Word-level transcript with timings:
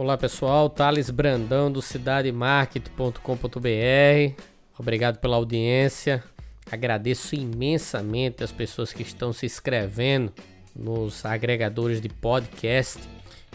Olá 0.00 0.16
pessoal, 0.16 0.70
Thales 0.70 1.10
Brandão 1.10 1.70
do 1.70 1.82
cidademarket.com.br. 1.82 4.42
Obrigado 4.78 5.18
pela 5.18 5.36
audiência. 5.36 6.24
Agradeço 6.72 7.34
imensamente 7.34 8.42
as 8.42 8.50
pessoas 8.50 8.94
que 8.94 9.02
estão 9.02 9.30
se 9.30 9.44
inscrevendo 9.44 10.32
nos 10.74 11.26
agregadores 11.26 12.00
de 12.00 12.08
podcast 12.08 12.98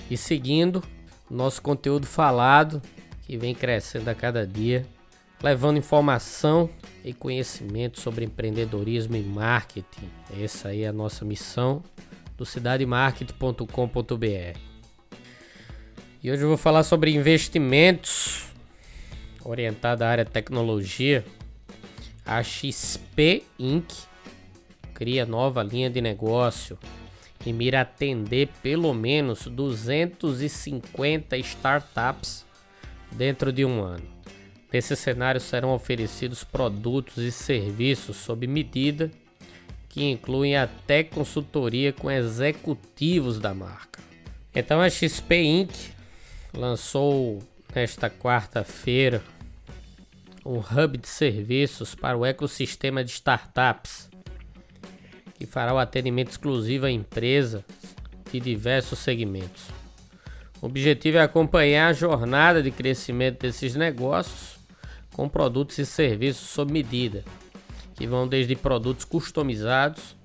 e 0.08 0.16
seguindo 0.16 0.84
nosso 1.31 1.63
conteúdo 1.63 2.05
falado 2.05 2.80
que 3.23 3.40
vem 3.40 3.55
crescendo 3.55 4.07
a 4.09 4.13
cada 4.13 4.46
dia, 4.46 4.85
levando 5.41 5.80
informação 5.80 6.70
e 7.04 7.12
conhecimento 7.12 7.99
sobre 7.99 8.23
empreendedorismo 8.23 9.16
e 9.16 9.23
marketing. 9.23 10.12
Essa 10.40 10.68
aí 10.68 10.84
é 10.84 10.90
a 10.90 10.93
nossa 10.93 11.26
missão 11.26 11.82
do 12.38 12.46
cidademarket.com.br. 12.46 14.74
E 16.25 16.31
hoje 16.31 16.41
eu 16.41 16.48
vou 16.48 16.57
falar 16.57 16.81
sobre 16.81 17.13
investimentos 17.13 18.48
orientado 19.43 20.04
à 20.04 20.07
área 20.07 20.26
tecnologia. 20.26 21.23
A 22.26 22.41
XP 22.41 23.43
Inc. 23.59 23.93
cria 24.95 25.23
nova 25.23 25.62
linha 25.62 25.87
de 25.87 26.01
negócio 26.01 26.79
e 27.45 27.54
mira 27.54 27.82
atender 27.82 28.49
pelo 28.63 28.91
menos 28.91 29.45
250 29.45 31.37
startups 31.37 32.43
dentro 33.12 33.54
de 33.54 33.63
um 33.63 33.84
ano. 33.84 34.07
Nesse 34.73 34.95
cenário 34.95 35.39
serão 35.39 35.76
oferecidos 35.76 36.43
produtos 36.43 37.20
e 37.20 37.32
serviços 37.32 38.17
sob 38.17 38.48
medida 38.48 39.12
que 39.87 40.04
incluem 40.10 40.57
até 40.57 41.04
consultoria 41.04 41.93
com 41.93 42.10
executivos 42.10 43.37
da 43.37 43.54
marca. 43.54 44.01
Então 44.55 44.82
a 44.82 44.89
XP 44.89 45.35
Inc 45.35 45.95
lançou 46.55 47.39
nesta 47.73 48.09
quarta-feira 48.09 49.21
um 50.45 50.59
hub 50.59 50.98
de 50.98 51.07
serviços 51.07 51.95
para 51.95 52.17
o 52.17 52.25
ecossistema 52.25 53.03
de 53.03 53.11
startups, 53.11 54.09
que 55.33 55.45
fará 55.45 55.73
o 55.73 55.79
atendimento 55.79 56.29
exclusivo 56.29 56.85
a 56.85 56.91
empresas 56.91 57.63
de 58.31 58.39
diversos 58.39 58.99
segmentos. 58.99 59.67
O 60.61 60.67
objetivo 60.67 61.17
é 61.17 61.21
acompanhar 61.21 61.87
a 61.87 61.93
jornada 61.93 62.61
de 62.61 62.71
crescimento 62.71 63.41
desses 63.41 63.76
negócios 63.76 64.57
com 65.13 65.28
produtos 65.28 65.78
e 65.78 65.85
serviços 65.85 66.47
sob 66.47 66.72
medida, 66.72 67.23
que 67.95 68.06
vão 68.06 68.28
desde 68.28 68.56
produtos 68.56 69.03
customizados 69.03 70.16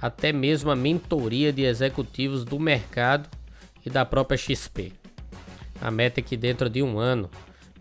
até 0.00 0.32
mesmo 0.32 0.70
a 0.70 0.76
mentoria 0.76 1.52
de 1.52 1.62
executivos 1.62 2.44
do 2.44 2.58
mercado 2.58 3.28
e 3.84 3.90
da 3.90 4.04
própria 4.04 4.36
XP. 4.36 4.99
A 5.80 5.90
meta 5.90 6.20
é 6.20 6.22
que 6.22 6.36
dentro 6.36 6.68
de 6.68 6.82
um 6.82 6.98
ano, 6.98 7.30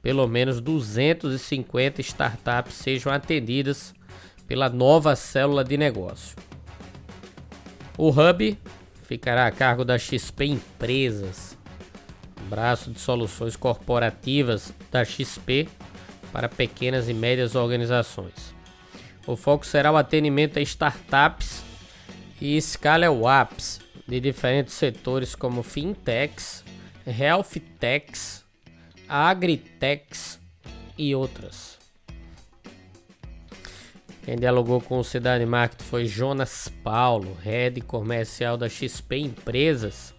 pelo 0.02 0.28
menos 0.28 0.62
250 0.62 2.02
startups 2.02 2.74
sejam 2.74 3.12
atendidas 3.12 3.94
pela 4.48 4.70
nova 4.70 5.16
célula 5.16 5.64
de 5.64 5.78
negócio. 5.78 6.36
O 7.98 8.10
Hub 8.10 8.58
ficará 9.04 9.46
a 9.46 9.52
cargo 9.52 9.84
da 9.84 9.98
XP 9.98 10.46
Empresas, 10.46 11.58
braço 12.50 12.92
de 12.92 13.00
soluções 13.00 13.56
corporativas 13.56 14.74
da 14.90 15.04
XP 15.04 15.68
para 16.32 16.48
pequenas 16.48 17.10
e 17.10 17.14
médias 17.14 17.56
organizações. 17.56 18.56
O 19.28 19.36
foco 19.36 19.66
será 19.66 19.92
o 19.92 19.98
atendimento 19.98 20.58
a 20.58 20.62
startups 20.62 21.64
e 22.42 22.60
scale-ups 22.62 23.80
de 24.08 24.20
diferentes 24.20 24.74
setores 24.74 25.36
como 25.36 25.62
fintechs, 25.62 26.64
health 27.10 27.58
techs, 27.80 28.46
agritechs 29.08 30.40
e 30.98 31.16
outras. 31.16 31.78
Quem 34.24 34.38
dialogou 34.38 34.80
com 34.80 35.00
o 35.00 35.04
Cidade 35.04 35.46
Market 35.46 35.82
foi 35.82 36.06
Jonas 36.06 36.72
Paulo, 36.84 37.36
head 37.42 37.82
comercial 37.82 38.58
da 38.58 38.70
XP 38.70 39.18
Empresas, 39.18 40.14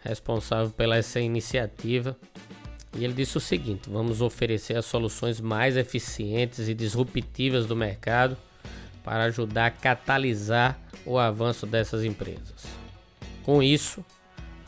responsável 0.00 0.70
pela 0.70 0.96
essa 0.96 1.18
iniciativa. 1.18 2.16
E 2.96 3.04
ele 3.04 3.14
disse 3.14 3.36
o 3.36 3.40
seguinte: 3.40 3.90
vamos 3.90 4.20
oferecer 4.20 4.76
as 4.76 4.84
soluções 4.84 5.40
mais 5.40 5.76
eficientes 5.76 6.68
e 6.68 6.74
disruptivas 6.74 7.66
do 7.66 7.74
mercado 7.74 8.36
para 9.02 9.24
ajudar 9.24 9.66
a 9.66 9.70
catalisar 9.70 10.78
o 11.04 11.18
avanço 11.18 11.66
dessas 11.66 12.04
empresas. 12.04 12.64
Com 13.42 13.60
isso, 13.60 14.04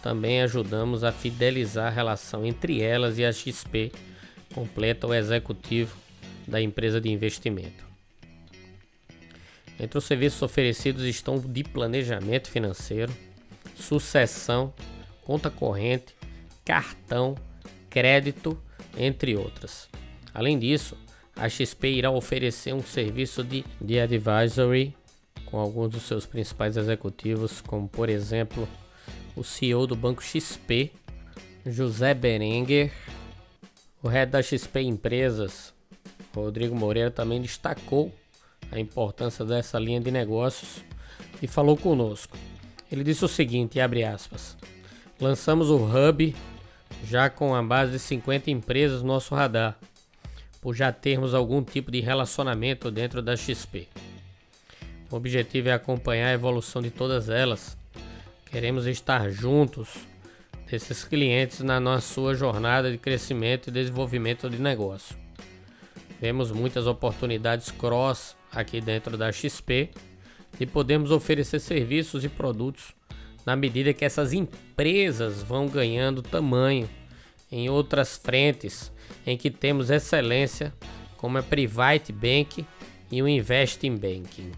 também 0.04 0.42
ajudamos 0.42 1.02
a 1.02 1.10
fidelizar 1.10 1.86
a 1.86 1.90
relação 1.90 2.44
entre 2.44 2.82
elas 2.82 3.18
e 3.18 3.24
a 3.24 3.32
XP, 3.32 3.90
completa 4.52 5.06
o 5.06 5.14
executivo 5.14 5.96
da 6.46 6.60
empresa 6.60 7.00
de 7.00 7.08
investimento. 7.08 7.82
Entre 9.80 9.96
os 9.96 10.04
serviços 10.04 10.42
oferecidos 10.42 11.04
estão 11.04 11.38
de 11.38 11.64
planejamento 11.64 12.50
financeiro, 12.50 13.10
sucessão, 13.74 14.74
conta 15.24 15.50
corrente, 15.50 16.14
cartão, 16.66 17.34
crédito, 17.88 18.60
entre 18.98 19.34
outras. 19.34 19.88
Além 20.34 20.58
disso, 20.58 20.98
a 21.34 21.48
XP 21.48 21.88
irá 21.88 22.10
oferecer 22.10 22.74
um 22.74 22.82
serviço 22.82 23.42
de, 23.42 23.64
de 23.80 23.98
advisory 23.98 24.94
com 25.46 25.58
alguns 25.58 25.92
dos 25.92 26.02
seus 26.02 26.26
principais 26.26 26.76
executivos, 26.76 27.62
como 27.62 27.88
por 27.88 28.10
exemplo 28.10 28.68
o 29.36 29.42
CEO 29.42 29.86
do 29.86 29.96
Banco 29.96 30.22
XP, 30.22 30.92
José 31.66 32.14
Berenguer, 32.14 32.92
o 34.02 34.08
head 34.08 34.30
da 34.30 34.42
XP 34.42 34.80
Empresas, 34.82 35.72
Rodrigo 36.34 36.74
Moreira, 36.74 37.10
também 37.10 37.40
destacou 37.40 38.12
a 38.70 38.78
importância 38.78 39.44
dessa 39.44 39.78
linha 39.78 40.00
de 40.00 40.10
negócios 40.10 40.84
e 41.40 41.46
falou 41.46 41.76
conosco. 41.76 42.36
Ele 42.90 43.02
disse 43.02 43.24
o 43.24 43.28
seguinte, 43.28 43.80
abre 43.80 44.04
aspas, 44.04 44.56
lançamos 45.20 45.70
o 45.70 45.76
Hub 45.76 46.34
já 47.04 47.28
com 47.28 47.54
a 47.54 47.62
base 47.62 47.92
de 47.92 47.98
50 47.98 48.50
empresas 48.50 49.02
no 49.02 49.08
nosso 49.08 49.34
radar, 49.34 49.78
por 50.60 50.74
já 50.74 50.92
termos 50.92 51.34
algum 51.34 51.62
tipo 51.62 51.90
de 51.90 52.00
relacionamento 52.00 52.90
dentro 52.90 53.20
da 53.20 53.36
XP. 53.36 53.88
O 55.10 55.16
objetivo 55.16 55.68
é 55.68 55.72
acompanhar 55.72 56.28
a 56.28 56.34
evolução 56.34 56.80
de 56.80 56.90
todas 56.90 57.28
elas 57.28 57.76
Queremos 58.54 58.86
estar 58.86 59.28
juntos 59.32 60.06
desses 60.70 61.02
clientes 61.02 61.58
na 61.58 61.80
nossa 61.80 62.06
sua 62.14 62.36
jornada 62.36 62.88
de 62.88 62.96
crescimento 62.96 63.66
e 63.66 63.72
desenvolvimento 63.72 64.48
de 64.48 64.62
negócio. 64.62 65.16
Vemos 66.20 66.52
muitas 66.52 66.86
oportunidades 66.86 67.72
cross 67.72 68.36
aqui 68.52 68.80
dentro 68.80 69.16
da 69.16 69.32
XP 69.32 69.90
e 70.60 70.66
podemos 70.66 71.10
oferecer 71.10 71.58
serviços 71.58 72.24
e 72.24 72.28
produtos 72.28 72.94
na 73.44 73.56
medida 73.56 73.92
que 73.92 74.04
essas 74.04 74.32
empresas 74.32 75.42
vão 75.42 75.66
ganhando 75.66 76.22
tamanho 76.22 76.88
em 77.50 77.68
outras 77.68 78.16
frentes 78.16 78.92
em 79.26 79.36
que 79.36 79.50
temos 79.50 79.90
excelência, 79.90 80.72
como 81.16 81.38
a 81.38 81.42
Private 81.42 82.12
Bank 82.12 82.64
e 83.10 83.20
o 83.20 83.26
Investing 83.26 83.96
Banking. 83.96 84.52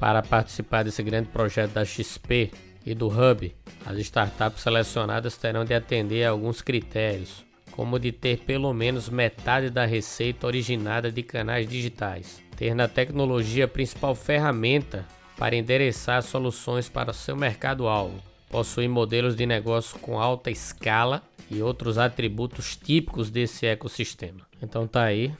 Para 0.00 0.20
participar 0.20 0.82
desse 0.82 1.00
grande 1.00 1.28
projeto 1.28 1.74
da 1.74 1.84
XP, 1.84 2.50
e 2.84 2.94
do 2.94 3.08
Hub, 3.08 3.54
as 3.84 3.98
startups 3.98 4.62
selecionadas 4.62 5.36
terão 5.36 5.64
de 5.64 5.74
atender 5.74 6.24
a 6.24 6.30
alguns 6.30 6.60
critérios, 6.60 7.44
como 7.70 7.98
de 7.98 8.12
ter 8.12 8.38
pelo 8.40 8.72
menos 8.72 9.08
metade 9.08 9.70
da 9.70 9.84
receita 9.84 10.46
originada 10.46 11.10
de 11.10 11.22
canais 11.22 11.68
digitais, 11.68 12.42
ter 12.56 12.74
na 12.74 12.86
tecnologia 12.86 13.64
a 13.64 13.68
principal 13.68 14.14
ferramenta 14.14 15.06
para 15.36 15.56
endereçar 15.56 16.22
soluções 16.22 16.88
para 16.88 17.12
seu 17.12 17.34
mercado-alvo, 17.36 18.22
possuir 18.50 18.88
modelos 18.88 19.34
de 19.34 19.46
negócio 19.46 19.98
com 19.98 20.20
alta 20.20 20.50
escala 20.50 21.22
e 21.50 21.62
outros 21.62 21.98
atributos 21.98 22.76
típicos 22.76 23.30
desse 23.30 23.66
ecossistema. 23.66 24.46
Então 24.60 24.86
tá 24.86 25.04
aí 25.04 25.32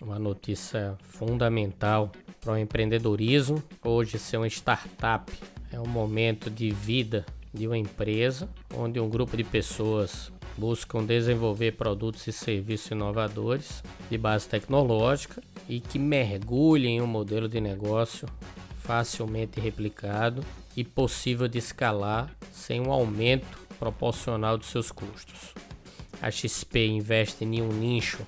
uma 0.00 0.18
notícia 0.18 0.96
fundamental 1.02 2.10
para 2.40 2.54
o 2.54 2.58
empreendedorismo. 2.58 3.62
Hoje 3.84 4.18
ser 4.18 4.38
uma 4.38 4.46
startup 4.46 5.30
é 5.80 5.82
um 5.82 5.90
momento 5.90 6.50
de 6.50 6.70
vida 6.70 7.24
de 7.54 7.66
uma 7.66 7.78
empresa 7.78 8.48
onde 8.76 9.00
um 9.00 9.08
grupo 9.08 9.34
de 9.34 9.42
pessoas 9.42 10.30
buscam 10.56 11.02
desenvolver 11.02 11.72
produtos 11.72 12.26
e 12.26 12.32
serviços 12.32 12.90
inovadores 12.90 13.82
de 14.10 14.18
base 14.18 14.46
tecnológica 14.46 15.42
e 15.66 15.80
que 15.80 15.98
mergulhem 15.98 16.98
em 16.98 17.00
um 17.00 17.06
modelo 17.06 17.48
de 17.48 17.60
negócio 17.62 18.28
facilmente 18.80 19.58
replicado 19.58 20.44
e 20.76 20.84
possível 20.84 21.48
de 21.48 21.58
escalar 21.58 22.30
sem 22.52 22.78
um 22.80 22.92
aumento 22.92 23.58
proporcional 23.78 24.58
de 24.58 24.66
seus 24.66 24.92
custos. 24.92 25.54
A 26.20 26.30
XP 26.30 26.88
investe 26.88 27.42
em 27.44 27.62
um 27.62 27.68
nicho 27.68 28.20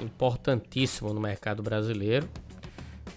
importantíssimo 0.00 1.12
no 1.12 1.20
mercado 1.20 1.64
brasileiro 1.64 2.28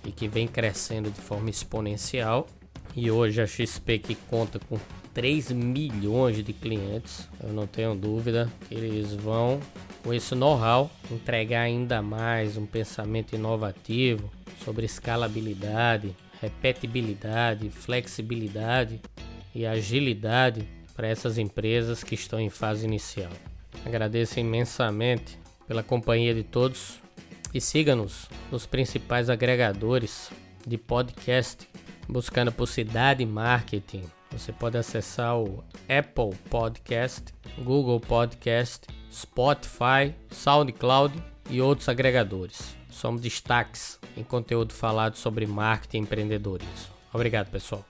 e 0.03 0.11
que 0.11 0.27
vem 0.27 0.47
crescendo 0.47 1.11
de 1.11 1.21
forma 1.21 1.51
exponencial. 1.51 2.47
E 2.95 3.11
hoje 3.11 3.41
a 3.41 3.47
XP 3.47 3.99
que 3.99 4.15
conta 4.15 4.57
com 4.57 4.79
3 5.13 5.51
milhões 5.51 6.41
de 6.43 6.53
clientes, 6.53 7.27
eu 7.43 7.51
não 7.51 7.67
tenho 7.67 7.93
dúvida 7.93 8.49
que 8.67 8.73
eles 8.73 9.13
vão, 9.13 9.59
com 10.01 10.13
esse 10.13 10.33
know-how, 10.33 10.89
entregar 11.11 11.61
ainda 11.61 12.01
mais 12.01 12.55
um 12.55 12.65
pensamento 12.65 13.35
inovativo 13.35 14.31
sobre 14.63 14.85
escalabilidade, 14.85 16.15
repetibilidade, 16.41 17.69
flexibilidade 17.69 19.01
e 19.53 19.65
agilidade 19.65 20.67
para 20.95 21.07
essas 21.07 21.37
empresas 21.37 22.01
que 22.03 22.15
estão 22.15 22.39
em 22.39 22.49
fase 22.49 22.85
inicial. 22.85 23.31
Agradeço 23.85 24.39
imensamente 24.39 25.37
pela 25.67 25.83
companhia 25.83 26.33
de 26.33 26.43
todos 26.43 26.99
e 27.53 27.59
siga-nos 27.59 28.29
nos 28.51 28.65
principais 28.65 29.29
agregadores 29.29 30.29
de 30.65 30.77
podcast, 30.77 31.67
buscando 32.07 32.51
por 32.51 32.67
Cidade 32.67 33.25
Marketing. 33.25 34.03
Você 34.31 34.51
pode 34.51 34.77
acessar 34.77 35.37
o 35.37 35.63
Apple 35.87 36.37
Podcast, 36.49 37.33
Google 37.59 37.99
Podcast, 37.99 38.87
Spotify, 39.11 40.13
SoundCloud 40.29 41.13
e 41.49 41.61
outros 41.61 41.87
agregadores. 41.87 42.75
Somos 42.89 43.21
destaques 43.21 43.99
em 44.17 44.23
conteúdo 44.23 44.73
falado 44.73 45.15
sobre 45.15 45.45
marketing 45.45 45.97
e 45.97 46.01
empreendedorismo. 46.01 46.93
Obrigado, 47.13 47.49
pessoal. 47.49 47.85